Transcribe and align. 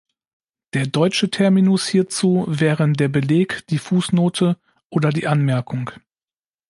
Der 0.73 0.87
deutsche 0.87 1.29
Terminus 1.29 1.87
hierzu 1.87 2.45
wären 2.47 2.95
der 2.95 3.07
Beleg, 3.07 3.67
die 3.67 3.77
Fußnote 3.77 4.57
oder 4.89 5.11
die 5.11 5.27
Anmerkung. 5.27 5.91